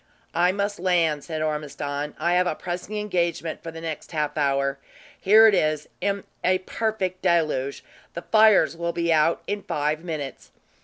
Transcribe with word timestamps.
"I 0.33 0.51
must 0.51 0.79
land," 0.79 1.23
said 1.23 1.43
Ormiston. 1.43 2.15
"I 2.17 2.33
have 2.33 2.47
a 2.47 2.55
pressing 2.55 2.97
engagement 2.97 3.61
for 3.61 3.69
the 3.69 3.81
next 3.81 4.13
half 4.13 4.35
hour. 4.35 4.79
Here 5.19 5.45
it 5.45 5.53
is, 5.53 5.87
in 6.01 6.23
a 6.43 6.57
perfect 6.57 7.21
deluge; 7.21 7.83
the 8.15 8.23
fires 8.23 8.75
will 8.75 8.93
be 8.93 9.13
out 9.13 9.43
in 9.45 9.61
five 9.61 10.03
minutes." 10.03 10.49